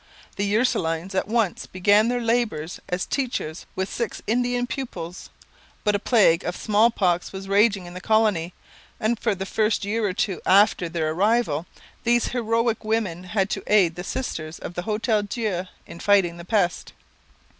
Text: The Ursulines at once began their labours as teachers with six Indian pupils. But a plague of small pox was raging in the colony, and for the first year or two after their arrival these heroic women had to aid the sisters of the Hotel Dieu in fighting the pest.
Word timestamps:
The 0.35 0.51
Ursulines 0.57 1.13
at 1.13 1.27
once 1.27 1.67
began 1.67 2.07
their 2.07 2.19
labours 2.21 2.79
as 2.89 3.05
teachers 3.05 3.67
with 3.75 3.87
six 3.87 4.19
Indian 4.25 4.65
pupils. 4.65 5.29
But 5.83 5.93
a 5.93 5.99
plague 5.99 6.43
of 6.43 6.55
small 6.57 6.89
pox 6.89 7.31
was 7.31 7.47
raging 7.47 7.85
in 7.85 7.93
the 7.93 8.01
colony, 8.01 8.55
and 8.99 9.19
for 9.19 9.35
the 9.35 9.45
first 9.45 9.85
year 9.85 10.03
or 10.07 10.13
two 10.13 10.41
after 10.43 10.89
their 10.89 11.11
arrival 11.11 11.67
these 12.03 12.29
heroic 12.29 12.83
women 12.83 13.25
had 13.25 13.47
to 13.51 13.61
aid 13.67 13.93
the 13.93 14.03
sisters 14.03 14.57
of 14.57 14.73
the 14.73 14.81
Hotel 14.89 15.21
Dieu 15.21 15.67
in 15.85 15.99
fighting 15.99 16.37
the 16.37 16.45
pest. 16.45 16.93